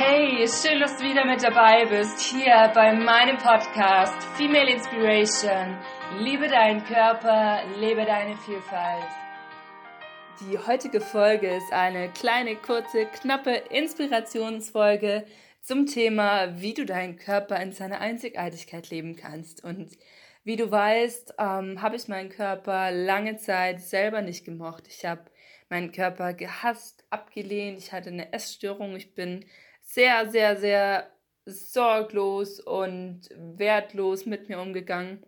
Hey, 0.00 0.46
schön, 0.46 0.78
dass 0.78 0.96
du 0.96 1.02
wieder 1.02 1.24
mit 1.24 1.42
dabei 1.42 1.84
bist, 1.84 2.20
hier 2.20 2.70
bei 2.72 2.94
meinem 2.94 3.36
Podcast 3.36 4.22
Female 4.36 4.70
Inspiration. 4.70 5.76
Liebe 6.20 6.46
deinen 6.46 6.84
Körper, 6.84 7.64
lebe 7.80 8.04
deine 8.04 8.36
Vielfalt. 8.36 9.08
Die 10.40 10.56
heutige 10.56 11.00
Folge 11.00 11.48
ist 11.48 11.72
eine 11.72 12.10
kleine, 12.12 12.54
kurze, 12.54 13.06
knappe 13.06 13.50
Inspirationsfolge 13.70 15.26
zum 15.62 15.86
Thema, 15.86 16.60
wie 16.60 16.74
du 16.74 16.86
deinen 16.86 17.16
Körper 17.16 17.60
in 17.60 17.72
seiner 17.72 18.00
Einzigartigkeit 18.00 18.90
leben 18.90 19.16
kannst. 19.16 19.64
Und 19.64 19.98
wie 20.44 20.54
du 20.54 20.70
weißt, 20.70 21.34
ähm, 21.40 21.82
habe 21.82 21.96
ich 21.96 22.06
meinen 22.06 22.28
Körper 22.28 22.92
lange 22.92 23.38
Zeit 23.38 23.80
selber 23.80 24.22
nicht 24.22 24.44
gemocht. 24.44 24.84
Ich 24.86 25.04
habe 25.04 25.24
meinen 25.68 25.90
Körper 25.90 26.34
gehasst, 26.34 27.04
abgelehnt. 27.10 27.78
Ich 27.78 27.90
hatte 27.90 28.10
eine 28.10 28.32
Essstörung. 28.32 28.94
Ich 28.94 29.16
bin 29.16 29.44
sehr, 29.88 30.30
sehr, 30.30 30.56
sehr 30.58 31.10
sorglos 31.46 32.60
und 32.60 33.22
wertlos 33.34 34.26
mit 34.26 34.50
mir 34.50 34.60
umgegangen 34.60 35.24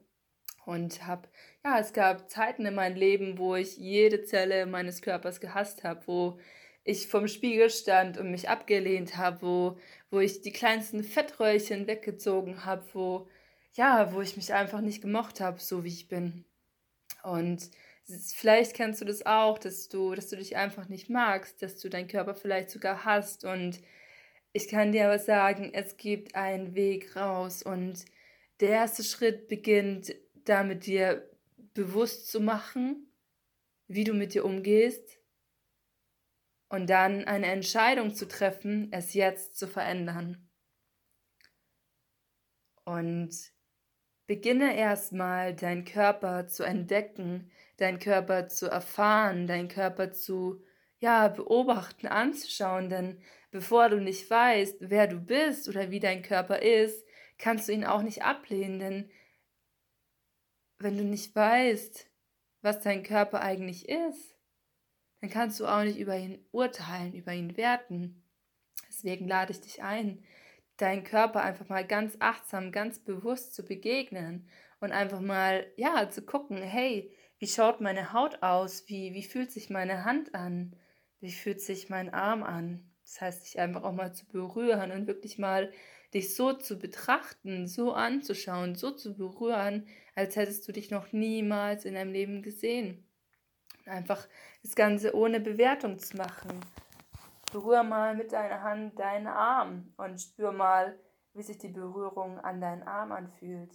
und 0.67 1.07
habe, 1.07 1.29
ja, 1.65 1.79
es 1.79 1.95
gab 1.95 2.31
Zeiten 2.31 2.67
in 2.67 2.75
meinem 2.75 2.97
Leben, 2.97 3.39
wo 3.39 3.57
ich 3.57 3.79
jede 3.79 4.23
Zelle 4.23 4.67
meines 4.67 5.01
Körpers 5.01 5.41
gehasst 5.41 5.83
habe, 5.83 6.07
wo 6.07 6.39
ich 6.85 7.09
vom 7.09 7.27
Spiegel 7.27 7.71
stand 7.71 8.19
und 8.19 8.31
mich 8.31 8.51
abgelehnt 8.51 9.17
habe, 9.17 9.41
wo, 9.41 9.79
wo 10.11 10.21
ich 10.21 10.43
die 10.43 10.53
kleinsten 10.53 11.05
Fettröllchen 11.05 11.87
weggezogen 11.87 12.67
habe, 12.67 12.85
wo, 12.93 13.29
ja, 13.73 14.13
wo 14.13 14.21
ich 14.21 14.37
mich 14.37 14.53
einfach 14.53 14.83
nicht 14.83 15.01
gemocht 15.01 15.41
habe, 15.41 15.59
so 15.59 15.85
wie 15.85 15.89
ich 15.89 16.09
bin. 16.09 16.45
Und 17.23 17.71
vielleicht 18.35 18.75
kennst 18.75 19.01
du 19.01 19.07
das 19.07 19.25
auch, 19.25 19.59
dass 19.59 19.89
du, 19.89 20.15
dass 20.15 20.29
du 20.29 20.37
dich 20.37 20.57
einfach 20.57 20.89
nicht 20.89 21.09
magst, 21.09 21.63
dass 21.63 21.79
du 21.79 21.89
deinen 21.89 22.09
Körper 22.09 22.35
vielleicht 22.35 22.69
sogar 22.71 23.07
hast 23.07 23.45
und 23.45 23.81
ich 24.53 24.69
kann 24.69 24.93
dir 24.93 25.07
aber 25.07 25.19
sagen, 25.19 25.73
es 25.73 25.97
gibt 25.97 26.35
einen 26.35 26.75
Weg 26.75 27.17
raus 27.17 27.63
und 27.63 28.05
der 28.61 28.71
erste 28.71 29.05
Schritt 29.05 29.49
beginnt 29.49 30.15
damit 30.45 30.87
dir 30.87 31.31
bewusst 31.75 32.29
zu 32.29 32.41
machen, 32.41 33.13
wie 33.87 34.05
du 34.05 34.13
mit 34.13 34.35
dir 34.35 34.45
umgehst 34.45 35.19
und 36.69 36.89
dann 36.89 37.25
eine 37.25 37.47
Entscheidung 37.47 38.15
zu 38.15 38.27
treffen, 38.27 38.89
es 38.93 39.15
jetzt 39.15 39.57
zu 39.57 39.67
verändern. 39.67 40.49
Und 42.85 43.53
beginne 44.27 44.77
erstmal 44.77 45.55
deinen 45.55 45.85
Körper 45.85 46.47
zu 46.47 46.63
entdecken, 46.63 47.51
deinen 47.77 47.99
Körper 47.99 48.49
zu 48.49 48.69
erfahren, 48.69 49.47
deinen 49.47 49.69
Körper 49.69 50.13
zu 50.13 50.63
ja, 51.01 51.29
beobachten, 51.29 52.07
anzuschauen, 52.07 52.91
denn 52.91 53.21
bevor 53.51 53.89
du 53.89 54.01
nicht 54.01 54.31
weißt, 54.31 54.77
wer 54.81 55.07
du 55.07 55.19
bist 55.19 55.69
oder 55.69 55.91
wie 55.91 56.01
dein 56.01 56.23
Körper 56.23 56.63
ist, 56.63 57.05
kannst 57.39 57.69
du 57.69 57.73
ihn 57.73 57.85
auch 57.85 58.03
nicht 58.03 58.23
ablehnen, 58.23 58.79
denn 58.79 59.11
wenn 60.79 60.97
du 60.97 61.05
nicht 61.05 61.35
weißt, 61.35 62.09
was 62.63 62.81
dein 62.81 63.03
Körper 63.03 63.41
eigentlich 63.41 63.89
ist, 63.89 64.37
dann 65.21 65.31
kannst 65.31 65.61
du 65.61 65.67
auch 65.67 65.83
nicht 65.83 65.99
über 65.99 66.17
ihn 66.17 66.45
urteilen, 66.53 67.15
über 67.15 67.33
ihn 67.33 67.57
werten. 67.57 68.23
Deswegen 68.89 69.29
lade 69.29 69.53
ich 69.53 69.61
dich 69.61 69.83
ein, 69.83 70.25
deinen 70.79 71.05
Körper 71.05 71.43
einfach 71.43 71.69
mal 71.69 71.87
ganz 71.87 72.17
achtsam, 72.21 72.73
ganz 72.73 72.99
bewusst 72.99 73.55
zu 73.55 73.65
begegnen 73.65 74.49
und 74.81 74.93
einfach 74.93 75.21
mal, 75.21 75.67
ja, 75.77 76.09
zu 76.09 76.23
gucken, 76.23 76.57
hey, 76.57 77.15
wie 77.39 77.47
schaut 77.47 77.81
meine 77.81 78.13
Haut 78.13 78.43
aus? 78.43 78.89
Wie, 78.89 79.15
wie 79.15 79.23
fühlt 79.23 79.53
sich 79.53 79.71
meine 79.71 80.05
Hand 80.05 80.35
an? 80.35 80.77
Wie 81.21 81.33
fühlt 81.33 81.61
sich 81.61 81.91
mein 81.91 82.13
Arm 82.13 82.43
an? 82.43 82.91
Das 83.05 83.21
heißt, 83.21 83.45
dich 83.45 83.61
einfach 83.61 83.83
auch 83.83 83.93
mal 83.93 84.13
zu 84.15 84.27
berühren 84.27 84.91
und 84.93 85.07
wirklich 85.07 85.39
mal 85.39 85.73
dich 86.15 86.35
so 86.35 86.53
zu 86.53 86.79
betrachten, 86.79 87.67
so 87.67 87.93
anzuschauen, 87.93 88.75
so 88.75 88.91
zu 88.91 89.17
berühren, 89.17 89.87
als 90.15 90.37
hättest 90.37 90.67
du 90.67 90.73
dich 90.73 90.91
noch 90.91 91.13
niemals 91.13 91.85
in 91.85 91.95
deinem 91.95 92.13
Leben 92.13 92.43
gesehen. 92.43 93.07
Einfach 93.87 94.29
das 94.63 94.75
Ganze 94.75 95.15
ohne 95.15 95.41
Bewertung 95.41 95.99
zu 95.99 96.17
machen. 96.17 96.61
Berühr 97.53 97.83
mal 97.83 98.15
mit 98.15 98.33
deiner 98.33 98.63
Hand 98.63 98.99
deinen 98.99 99.27
Arm 99.27 99.93
und 99.97 100.21
spür 100.21 100.53
mal, 100.53 100.99
wie 101.35 101.43
sich 101.43 101.59
die 101.59 101.69
Berührung 101.69 102.39
an 102.39 102.61
deinen 102.61 102.83
Arm 102.83 103.13
anfühlt. 103.13 103.73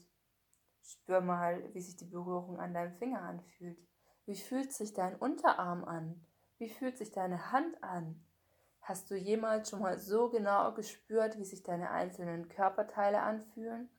Spür 0.82 1.22
mal, 1.22 1.74
wie 1.74 1.82
sich 1.82 1.96
die 1.96 2.06
Berührung 2.06 2.60
an 2.60 2.74
deinem 2.74 2.94
Finger 2.94 3.22
anfühlt. 3.22 3.78
Wie 4.26 4.36
fühlt 4.36 4.72
sich 4.72 4.94
dein 4.94 5.16
Unterarm 5.16 5.84
an? 5.84 6.26
Wie 6.58 6.70
fühlt 6.70 6.98
sich 6.98 7.12
deine 7.12 7.52
Hand 7.52 7.84
an? 7.84 8.24
Hast 8.82 9.10
du 9.10 9.16
jemals 9.16 9.70
schon 9.70 9.82
mal 9.82 9.98
so 9.98 10.30
genau 10.30 10.74
gespürt, 10.74 11.38
wie 11.38 11.46
sich 11.46 11.64
deine 11.64 11.90
einzelnen 11.90 12.48
Körperteile 12.50 13.22
anfühlen? 13.22 13.90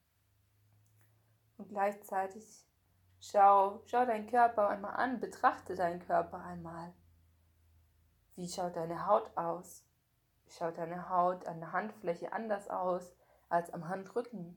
Und 1.59 1.69
gleichzeitig 1.69 2.65
schau, 3.21 3.83
schau 3.87 4.07
deinen 4.07 4.29
Körper 4.29 4.69
einmal 4.69 4.95
an, 4.97 5.21
betrachte 5.21 5.75
deinen 5.75 6.01
Körper 6.01 6.43
einmal. 6.45 6.95
Wie 8.37 8.49
schaut 8.49 8.77
deine 8.77 9.07
Haut 9.07 9.37
aus? 9.37 9.85
Schaut 10.49 10.79
deine 10.79 11.09
Haut 11.09 11.47
an 11.47 11.61
der 11.61 11.73
Handfläche 11.73 12.33
anders 12.33 12.69
aus 12.69 13.17
als 13.49 13.73
am 13.73 13.89
Handrücken? 13.89 14.57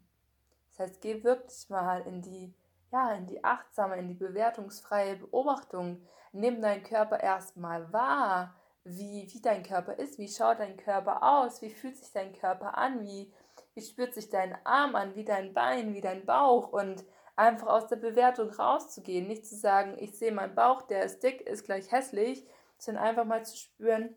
Das 0.69 0.79
heißt, 0.79 1.01
geh 1.01 1.23
wirklich 1.23 1.69
mal 1.69 2.01
in 2.01 2.21
die 2.21 2.53
ja, 2.91 3.13
in 3.13 3.27
die 3.27 3.43
achtsame, 3.43 3.97
in 3.97 4.07
die 4.07 4.15
bewertungsfreie 4.15 5.15
Beobachtung. 5.17 6.01
Nimm 6.31 6.61
deinen 6.61 6.83
Körper 6.83 7.19
erstmal 7.19 7.91
wahr, 7.91 8.55
wie, 8.83 9.27
wie 9.31 9.41
dein 9.41 9.63
Körper 9.63 9.97
ist, 9.97 10.17
wie 10.17 10.27
schaut 10.27 10.59
dein 10.59 10.77
Körper 10.77 11.23
aus, 11.23 11.61
wie 11.61 11.69
fühlt 11.69 11.97
sich 11.97 12.11
dein 12.11 12.33
Körper 12.33 12.77
an, 12.77 13.01
wie, 13.01 13.31
wie 13.73 13.81
spürt 13.81 14.13
sich 14.13 14.29
dein 14.29 14.57
Arm 14.65 14.95
an, 14.95 15.15
wie 15.15 15.25
dein 15.25 15.53
Bein, 15.53 15.93
wie 15.93 16.01
dein 16.01 16.25
Bauch 16.25 16.71
und 16.71 17.03
einfach 17.35 17.67
aus 17.67 17.87
der 17.87 17.97
Bewertung 17.97 18.49
rauszugehen. 18.49 19.27
Nicht 19.27 19.45
zu 19.45 19.55
sagen, 19.55 19.97
ich 19.99 20.17
sehe 20.17 20.31
meinen 20.31 20.55
Bauch, 20.55 20.81
der 20.83 21.03
ist 21.03 21.23
dick, 21.23 21.41
ist 21.41 21.65
gleich 21.65 21.91
hässlich, 21.91 22.47
sondern 22.77 23.03
einfach 23.03 23.25
mal 23.25 23.45
zu 23.45 23.57
spüren, 23.57 24.15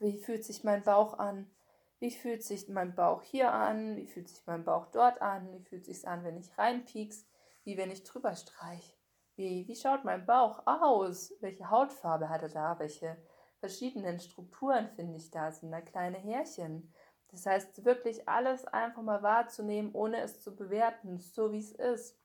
wie 0.00 0.18
fühlt 0.18 0.44
sich 0.44 0.64
mein 0.64 0.82
Bauch 0.82 1.18
an, 1.18 1.50
wie 1.98 2.10
fühlt 2.10 2.42
sich 2.42 2.68
mein 2.68 2.94
Bauch 2.94 3.22
hier 3.22 3.52
an, 3.52 3.96
wie 3.96 4.06
fühlt 4.06 4.28
sich 4.28 4.42
mein 4.46 4.64
Bauch 4.64 4.86
dort 4.86 5.20
an, 5.20 5.52
wie 5.52 5.60
fühlt 5.60 5.84
sich 5.84 6.06
an, 6.08 6.24
wenn 6.24 6.36
ich 6.36 6.56
reinpiekst 6.56 7.28
wie 7.64 7.76
wenn 7.76 7.90
ich 7.90 8.04
drüber 8.04 8.34
streiche. 8.34 8.94
Wie, 9.36 9.66
wie 9.66 9.76
schaut 9.76 10.04
mein 10.04 10.26
Bauch 10.26 10.66
aus? 10.66 11.32
Welche 11.40 11.70
Hautfarbe 11.70 12.28
hat 12.28 12.42
er 12.42 12.48
da? 12.48 12.78
Welche 12.78 13.16
verschiedenen 13.60 14.20
Strukturen 14.20 14.88
finde 14.90 15.16
ich 15.16 15.30
da? 15.30 15.50
Sind 15.50 15.72
da 15.72 15.80
kleine 15.80 16.18
Härchen? 16.18 16.92
Das 17.28 17.46
heißt, 17.46 17.84
wirklich 17.84 18.28
alles 18.28 18.66
einfach 18.66 19.02
mal 19.02 19.22
wahrzunehmen, 19.22 19.92
ohne 19.94 20.20
es 20.20 20.42
zu 20.42 20.54
bewerten, 20.54 21.18
so 21.18 21.50
wie 21.50 21.58
es 21.58 21.72
ist. 21.72 22.18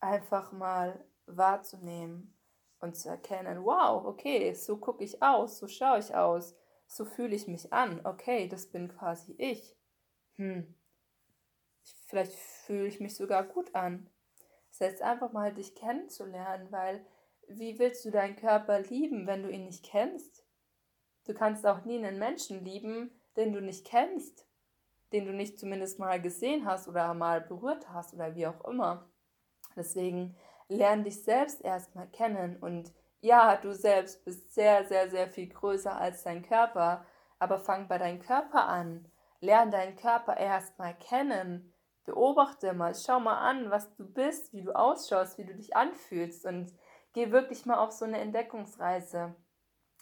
Einfach 0.00 0.50
mal 0.52 1.04
wahrzunehmen 1.26 2.36
und 2.80 2.96
zu 2.96 3.08
erkennen, 3.08 3.64
wow, 3.64 4.04
okay, 4.04 4.54
so 4.54 4.76
gucke 4.76 5.04
ich 5.04 5.22
aus, 5.22 5.58
so 5.58 5.68
schaue 5.68 5.98
ich 5.98 6.14
aus, 6.14 6.56
so 6.86 7.04
fühle 7.04 7.34
ich 7.34 7.48
mich 7.48 7.72
an, 7.72 8.04
okay, 8.04 8.48
das 8.48 8.70
bin 8.70 8.88
quasi 8.88 9.34
ich. 9.38 9.76
Hm, 10.36 10.74
vielleicht 12.08 12.34
fühle 12.34 12.86
ich 12.86 13.00
mich 13.00 13.14
sogar 13.16 13.44
gut 13.44 13.74
an. 13.74 14.10
Das 14.78 15.00
einfach 15.00 15.32
mal 15.32 15.52
dich 15.52 15.74
kennenzulernen, 15.74 16.70
weil 16.70 17.04
wie 17.48 17.78
willst 17.78 18.04
du 18.04 18.10
deinen 18.10 18.36
Körper 18.36 18.80
lieben, 18.80 19.26
wenn 19.26 19.42
du 19.42 19.50
ihn 19.50 19.64
nicht 19.64 19.84
kennst? 19.84 20.44
Du 21.24 21.34
kannst 21.34 21.66
auch 21.66 21.84
nie 21.84 21.98
einen 21.98 22.18
Menschen 22.18 22.64
lieben, 22.64 23.10
den 23.36 23.52
du 23.52 23.60
nicht 23.60 23.86
kennst, 23.86 24.46
den 25.12 25.26
du 25.26 25.32
nicht 25.32 25.58
zumindest 25.58 25.98
mal 25.98 26.20
gesehen 26.20 26.64
hast 26.64 26.88
oder 26.88 27.12
mal 27.14 27.40
berührt 27.40 27.88
hast 27.90 28.14
oder 28.14 28.34
wie 28.34 28.46
auch 28.46 28.64
immer. 28.64 29.10
Deswegen 29.76 30.36
lern 30.68 31.04
dich 31.04 31.22
selbst 31.24 31.62
erstmal 31.62 32.08
kennen 32.08 32.56
und 32.56 32.92
ja, 33.20 33.56
du 33.56 33.74
selbst 33.74 34.24
bist 34.24 34.54
sehr, 34.54 34.86
sehr, 34.86 35.10
sehr 35.10 35.28
viel 35.28 35.48
größer 35.48 35.98
als 35.98 36.22
dein 36.22 36.42
Körper, 36.42 37.04
aber 37.38 37.58
fang 37.58 37.88
bei 37.88 37.98
deinem 37.98 38.20
Körper 38.20 38.66
an. 38.66 39.10
Lern 39.40 39.70
deinen 39.70 39.96
Körper 39.96 40.36
erstmal 40.36 40.94
kennen. 40.98 41.74
Beobachte 42.08 42.72
mal, 42.72 42.94
schau 42.94 43.20
mal 43.20 43.36
an, 43.36 43.70
was 43.70 43.94
du 43.96 44.10
bist, 44.10 44.54
wie 44.54 44.62
du 44.62 44.74
ausschaust, 44.74 45.36
wie 45.36 45.44
du 45.44 45.54
dich 45.54 45.76
anfühlst 45.76 46.46
und 46.46 46.72
geh 47.12 47.30
wirklich 47.32 47.66
mal 47.66 47.76
auf 47.76 47.92
so 47.92 48.06
eine 48.06 48.16
Entdeckungsreise. 48.16 49.34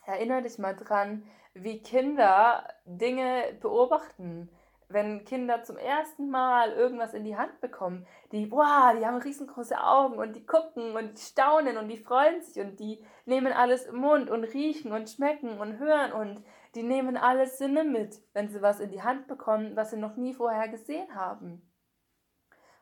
Erinnere 0.04 0.42
dich 0.42 0.56
mal 0.58 0.76
dran, 0.76 1.24
wie 1.52 1.82
Kinder 1.82 2.68
Dinge 2.84 3.58
beobachten. 3.60 4.48
Wenn 4.88 5.24
Kinder 5.24 5.64
zum 5.64 5.78
ersten 5.78 6.30
Mal 6.30 6.70
irgendwas 6.74 7.12
in 7.12 7.24
die 7.24 7.36
Hand 7.36 7.60
bekommen, 7.60 8.06
die, 8.30 8.52
wow, 8.52 8.94
die 8.96 9.04
haben 9.04 9.16
riesengroße 9.16 9.76
Augen 9.76 10.20
und 10.20 10.36
die 10.36 10.46
gucken 10.46 10.94
und 10.94 11.18
die 11.18 11.22
staunen 11.22 11.76
und 11.76 11.88
die 11.88 11.96
freuen 11.96 12.40
sich 12.40 12.62
und 12.62 12.78
die 12.78 13.04
nehmen 13.24 13.52
alles 13.52 13.86
im 13.86 13.96
Mund 13.96 14.30
und 14.30 14.44
riechen 14.44 14.92
und 14.92 15.10
schmecken 15.10 15.58
und 15.58 15.80
hören 15.80 16.12
und 16.12 16.44
die 16.76 16.84
nehmen 16.84 17.16
alles 17.16 17.58
Sinne 17.58 17.82
mit, 17.82 18.20
wenn 18.32 18.48
sie 18.48 18.62
was 18.62 18.78
in 18.78 18.90
die 18.90 19.02
Hand 19.02 19.26
bekommen, 19.26 19.74
was 19.74 19.90
sie 19.90 19.96
noch 19.96 20.14
nie 20.14 20.34
vorher 20.34 20.68
gesehen 20.68 21.12
haben. 21.16 21.65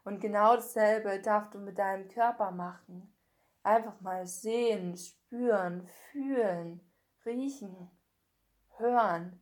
Und 0.04 0.20
genau 0.20 0.56
dasselbe 0.56 1.20
darfst 1.20 1.54
du 1.54 1.58
mit 1.58 1.78
deinem 1.78 2.08
Körper 2.08 2.50
machen. 2.50 3.12
Einfach 3.62 3.98
mal 4.02 4.26
sehen, 4.26 4.96
spüren, 4.96 5.86
fühlen, 6.12 6.80
riechen, 7.24 7.90
hören. 8.76 9.40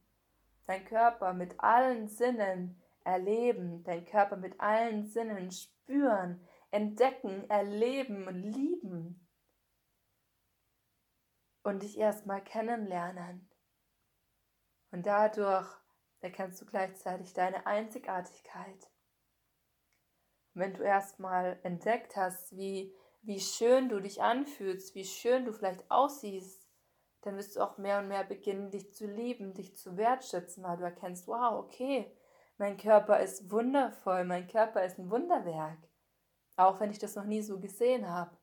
dein 0.67 0.85
Körper 0.85 1.35
mit 1.35 1.59
allen 1.59 2.09
Sinnen 2.09 2.81
erleben, 3.05 3.83
dein 3.83 4.05
Körper 4.05 4.37
mit 4.37 4.61
allen 4.61 5.05
Sinnen 5.07 5.51
spüren, 5.51 6.47
entdecken, 6.71 7.51
erleben 7.51 8.29
und 8.29 8.43
lieben 8.43 9.29
und 11.65 11.83
dich 11.83 11.99
erstmal 11.99 12.43
kennenlernen. 12.43 13.49
Und 14.93 15.07
dadurch 15.07 15.69
erkennst 16.21 16.61
du 16.61 16.67
gleichzeitig 16.67 17.33
deine 17.35 17.67
Einzigartigkeit. 17.67 18.92
Wenn 20.55 20.75
du 20.75 20.83
erstmal 20.83 21.59
entdeckt 21.63 22.17
hast, 22.17 22.57
wie, 22.57 22.95
wie 23.23 23.41
schön 23.41 23.89
du 23.89 24.01
dich 24.01 24.23
anfühlst, 24.23 24.95
wie 24.95 25.05
schön 25.05 25.45
du 25.45 25.53
vielleicht 25.53 25.91
aussiehst, 25.91 26.69
dann 27.23 27.37
wirst 27.37 27.57
du 27.57 27.61
auch 27.61 27.79
mehr 27.79 28.01
und 28.01 28.09
mehr 28.09 28.25
beginnen, 28.25 28.71
dich 28.71 28.93
zu 28.93 29.07
lieben, 29.07 29.55
dich 29.55 29.77
zu 29.77 29.97
wertschätzen, 29.97 30.65
weil 30.65 30.77
du 30.77 30.85
erkennst, 30.85 31.29
wow, 31.29 31.55
okay, 31.55 32.13
mein 32.59 32.77
Körper 32.77 33.21
ist 33.21 33.51
wundervoll, 33.51 34.25
mein 34.25 34.47
Körper 34.49 34.85
ist 34.85 34.99
ein 34.99 35.11
Wunderwerk. 35.11 35.79
Auch 36.57 36.81
wenn 36.81 36.91
ich 36.91 36.99
das 36.99 37.15
noch 37.15 37.25
nie 37.25 37.43
so 37.43 37.59
gesehen 37.59 38.09
habe. 38.09 38.37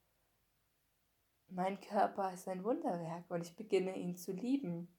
Mein 1.50 1.80
Körper 1.80 2.34
ist 2.34 2.48
ein 2.48 2.64
Wunderwerk 2.64 3.30
und 3.30 3.42
ich 3.42 3.56
beginne 3.56 3.98
ihn 3.98 4.16
zu 4.16 4.32
lieben 4.32 4.96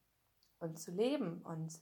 und 0.58 0.78
zu 0.78 0.90
leben 0.90 1.42
und 1.42 1.80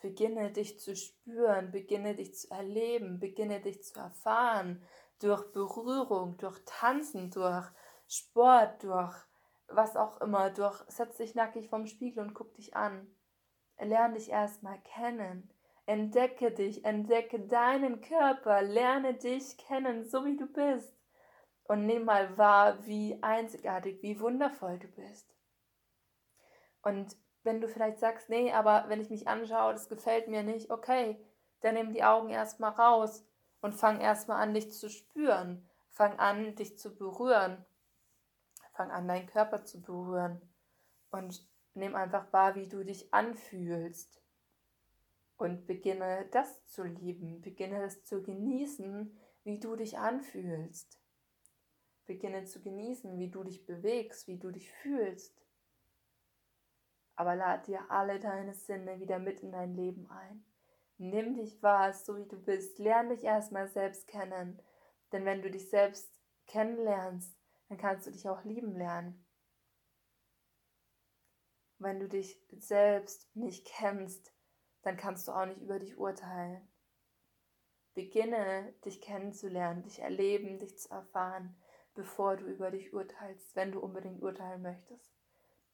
beginne 0.00 0.50
dich 0.50 0.80
zu 0.80 0.96
spüren, 0.96 1.70
beginne 1.70 2.14
dich 2.14 2.34
zu 2.34 2.50
erleben, 2.50 3.20
beginne 3.20 3.60
dich 3.60 3.82
zu 3.84 3.98
erfahren 3.98 4.82
durch 5.20 5.52
Berührung, 5.52 6.36
durch 6.38 6.58
Tanzen, 6.64 7.30
durch 7.30 7.66
Sport, 8.08 8.82
durch 8.82 9.14
was 9.68 9.96
auch 9.96 10.20
immer, 10.20 10.50
durch 10.50 10.82
setz 10.88 11.18
dich 11.18 11.34
nackig 11.34 11.68
vorm 11.68 11.86
Spiegel 11.86 12.24
und 12.24 12.34
guck 12.34 12.54
dich 12.54 12.74
an. 12.74 13.06
Lerne 13.78 14.14
dich 14.14 14.30
erstmal 14.30 14.80
kennen. 14.80 15.50
Entdecke 15.86 16.52
dich, 16.52 16.84
entdecke 16.84 17.40
deinen 17.40 18.00
Körper, 18.00 18.62
lerne 18.62 19.14
dich 19.14 19.56
kennen, 19.58 20.04
so 20.04 20.24
wie 20.24 20.36
du 20.36 20.46
bist. 20.46 20.94
Und 21.64 21.86
nimm 21.86 22.04
mal 22.04 22.36
wahr, 22.36 22.84
wie 22.86 23.22
einzigartig, 23.22 24.02
wie 24.02 24.20
wundervoll 24.20 24.78
du 24.78 24.88
bist. 24.88 25.28
Und 26.82 27.16
wenn 27.42 27.60
du 27.60 27.68
vielleicht 27.68 27.98
sagst, 27.98 28.28
nee, 28.28 28.52
aber 28.52 28.84
wenn 28.88 29.00
ich 29.00 29.10
mich 29.10 29.28
anschaue, 29.28 29.72
das 29.72 29.88
gefällt 29.88 30.28
mir 30.28 30.42
nicht, 30.42 30.70
okay, 30.70 31.18
dann 31.60 31.74
nimm 31.74 31.92
die 31.92 32.04
Augen 32.04 32.30
erstmal 32.30 32.72
raus 32.72 33.24
und 33.60 33.74
fang 33.74 34.00
erstmal 34.00 34.42
an, 34.42 34.54
dich 34.54 34.72
zu 34.72 34.88
spüren. 34.88 35.66
Fang 35.90 36.18
an, 36.18 36.54
dich 36.54 36.78
zu 36.78 36.94
berühren. 36.94 37.64
Fang 38.72 38.90
an, 38.90 39.08
deinen 39.08 39.26
Körper 39.26 39.64
zu 39.64 39.82
berühren. 39.82 40.40
Und 41.10 41.44
Nimm 41.74 41.94
einfach 41.94 42.32
wahr, 42.32 42.56
wie 42.56 42.68
du 42.68 42.84
dich 42.84 43.12
anfühlst 43.14 44.20
und 45.36 45.66
beginne 45.66 46.26
das 46.32 46.66
zu 46.66 46.82
lieben, 46.82 47.40
beginne 47.40 47.82
es 47.84 48.04
zu 48.04 48.22
genießen, 48.22 49.16
wie 49.44 49.58
du 49.58 49.76
dich 49.76 49.96
anfühlst. 49.98 51.00
Beginne 52.06 52.44
zu 52.44 52.60
genießen, 52.60 53.18
wie 53.18 53.30
du 53.30 53.44
dich 53.44 53.64
bewegst, 53.66 54.26
wie 54.26 54.38
du 54.38 54.50
dich 54.50 54.70
fühlst. 54.70 55.34
Aber 57.20 57.36
lad 57.36 57.66
dir 57.66 57.90
alle 57.90 58.18
deine 58.18 58.54
Sinne 58.54 58.98
wieder 58.98 59.18
mit 59.18 59.40
in 59.40 59.52
dein 59.52 59.74
Leben 59.74 60.10
ein. 60.10 60.44
Nimm 60.98 61.34
dich 61.34 61.62
wahr, 61.62 61.92
so 61.92 62.16
wie 62.16 62.26
du 62.26 62.36
bist. 62.42 62.78
Lern 62.78 63.10
dich 63.10 63.24
erstmal 63.24 63.68
selbst 63.68 64.08
kennen. 64.08 64.60
Denn 65.12 65.24
wenn 65.24 65.42
du 65.42 65.50
dich 65.50 65.68
selbst 65.68 66.10
kennenlernst, 66.46 67.36
dann 67.68 67.78
kannst 67.78 68.06
du 68.06 68.10
dich 68.10 68.28
auch 68.28 68.44
lieben 68.44 68.76
lernen 68.76 69.24
wenn 71.80 71.98
du 71.98 72.08
dich 72.08 72.38
selbst 72.58 73.34
nicht 73.34 73.66
kennst, 73.66 74.32
dann 74.82 74.96
kannst 74.96 75.26
du 75.26 75.32
auch 75.32 75.46
nicht 75.46 75.62
über 75.62 75.78
dich 75.78 75.98
urteilen. 75.98 76.68
Beginne 77.94 78.72
dich 78.84 79.00
kennenzulernen, 79.00 79.82
dich 79.82 80.00
erleben, 80.00 80.58
dich 80.58 80.78
zu 80.78 80.90
erfahren, 80.90 81.56
bevor 81.94 82.36
du 82.36 82.44
über 82.44 82.70
dich 82.70 82.92
urteilst, 82.92 83.56
wenn 83.56 83.72
du 83.72 83.80
unbedingt 83.80 84.22
urteilen 84.22 84.62
möchtest. 84.62 85.10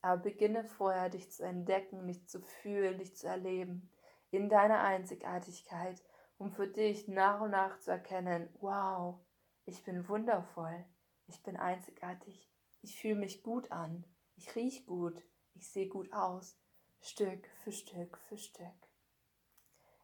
Aber 0.06 0.22
beginne 0.22 0.62
vorher, 0.62 1.08
dich 1.08 1.32
zu 1.32 1.42
entdecken, 1.42 2.06
dich 2.06 2.28
zu 2.28 2.40
fühlen, 2.40 2.96
dich 2.96 3.16
zu 3.16 3.26
erleben, 3.26 3.90
in 4.30 4.48
deiner 4.48 4.78
Einzigartigkeit, 4.78 6.00
um 6.38 6.52
für 6.52 6.68
dich 6.68 7.08
nach 7.08 7.40
und 7.40 7.50
nach 7.50 7.80
zu 7.80 7.90
erkennen, 7.90 8.48
wow, 8.60 9.18
ich 9.64 9.82
bin 9.82 10.08
wundervoll, 10.08 10.84
ich 11.26 11.42
bin 11.42 11.56
einzigartig, 11.56 12.48
ich 12.82 13.00
fühle 13.00 13.16
mich 13.16 13.42
gut 13.42 13.72
an, 13.72 14.04
ich 14.36 14.54
rieche 14.54 14.84
gut, 14.84 15.20
ich 15.54 15.68
sehe 15.72 15.88
gut 15.88 16.12
aus, 16.12 16.56
Stück 17.00 17.44
für 17.64 17.72
Stück 17.72 18.16
für 18.28 18.38
Stück. 18.38 18.88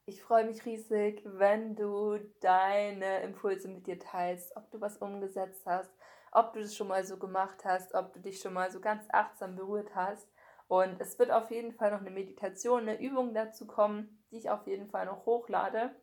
Ich 0.05 0.21
freue 0.21 0.47
mich 0.47 0.65
riesig, 0.65 1.23
wenn 1.25 1.77
du 1.77 2.19
deine 2.41 3.21
Impulse 3.23 3.69
mit 3.69 3.87
dir 3.87 4.01
teilst, 4.01 4.57
ob 4.57 4.69
du 4.73 4.81
was 4.81 4.97
umgesetzt 4.97 5.65
hast, 5.65 5.93
ob 6.33 6.53
du 6.53 6.61
das 6.61 6.75
schon 6.75 6.89
mal 6.89 7.05
so 7.05 7.19
gemacht 7.19 7.65
hast, 7.65 7.95
ob 7.95 8.13
du 8.13 8.21
dich 8.21 8.41
schon 8.41 8.53
mal 8.53 8.71
so 8.71 8.81
ganz 8.81 9.05
achtsam 9.11 9.55
berührt 9.55 9.95
hast. 9.95 10.29
Und 10.69 11.01
es 11.01 11.19
wird 11.19 11.31
auf 11.31 11.51
jeden 11.51 11.73
Fall 11.73 11.91
noch 11.91 12.01
eine 12.01 12.11
Meditation, 12.11 12.81
eine 12.81 13.01
Übung 13.01 13.35
dazu 13.35 13.67
kommen, 13.67 14.25
die 14.31 14.39
ich 14.39 14.51
auf 14.51 14.67
jeden 14.67 14.89
Fall 14.89 15.07
noch 15.07 15.27
hochlade. 15.27 15.95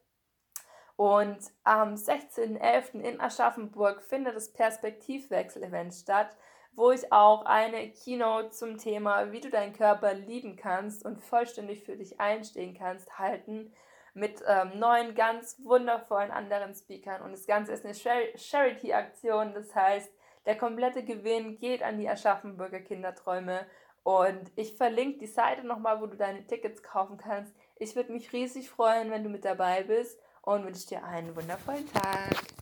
Und 0.96 1.40
am 1.64 1.96
16.11. 1.96 3.00
in 3.00 3.20
Aschaffenburg 3.20 4.04
findet 4.04 4.36
das 4.36 4.54
Perspektivwechsel-Event 4.54 5.94
statt 5.94 6.38
wo 6.80 6.92
ich 6.92 7.12
auch 7.12 7.46
eine 7.46 7.92
Keynote 7.92 8.52
zum 8.52 8.78
Thema, 8.78 9.31
wie 9.31 9.42
du 9.42 9.50
deinen 9.50 9.74
Körper 9.74 10.14
lieben 10.14 10.56
kannst 10.56 11.06
und 11.06 11.22
vollständig 11.22 11.84
für 11.84 11.98
dich 11.98 12.20
einstehen 12.22 12.74
kannst, 12.74 13.20
halten 13.20 13.74
mit 14.14 14.42
ähm, 14.48 14.80
neun 14.80 15.14
ganz 15.14 15.58
wundervollen 15.64 16.31
anderen 16.31 16.74
Speakern. 16.74 17.22
Und 17.22 17.31
das 17.31 17.46
Ganze 17.46 17.74
ist 17.74 17.86
eine 17.86 17.94
Charity-Aktion, 17.94 19.54
das 19.54 19.76
heißt, 19.76 20.12
der 20.45 20.57
komplette 20.57 21.03
Gewinn 21.03 21.57
geht 21.57 21.83
an 21.83 21.97
die 21.97 22.06
Erschaffenburger 22.06 22.80
Kinderträume. 22.80 23.65
Und 24.03 24.51
ich 24.56 24.75
verlinke 24.75 25.19
die 25.19 25.27
Seite 25.27 25.65
nochmal, 25.65 26.01
wo 26.01 26.07
du 26.07 26.18
deine 26.18 26.45
Tickets 26.47 26.81
kaufen 26.81 27.18
kannst. 27.18 27.53
Ich 27.75 27.95
würde 27.95 28.12
mich 28.12 28.33
riesig 28.33 28.69
freuen, 28.69 29.12
wenn 29.12 29.24
du 29.24 29.30
mit 29.30 29.45
dabei 29.45 29.83
bist 29.83 30.19
und 30.41 30.65
wünsche 30.65 30.88
dir 30.88 31.03
einen 31.03 31.36
wundervollen 31.36 31.91
Tag. 31.91 32.58